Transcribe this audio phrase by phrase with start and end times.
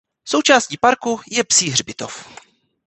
[0.27, 2.27] Součástí parku je psí hřbitov.